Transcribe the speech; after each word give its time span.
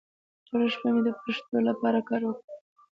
ټوله 0.47 0.67
شپه 0.73 0.89
مې 0.93 1.01
د 1.05 1.09
پښتو 1.21 1.57
لپاره 1.69 1.99
کار 2.09 2.21
وکړ. 2.25 2.49